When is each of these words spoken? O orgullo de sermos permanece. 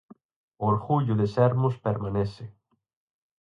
O 0.57 0.65
orgullo 0.73 1.13
de 1.21 1.27
sermos 1.35 1.75
permanece. 1.85 2.45